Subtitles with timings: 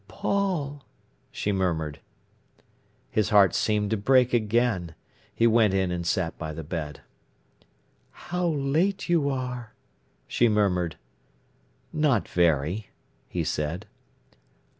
[0.07, 0.83] "Paul!"
[1.31, 1.99] she murmured.
[3.11, 4.95] His heart seemed to break again.
[5.35, 7.01] He went in and sat by the bed.
[8.09, 9.75] "How late you are!"
[10.27, 10.97] she murmured.
[11.93, 12.89] "Not very,"
[13.29, 13.85] he said.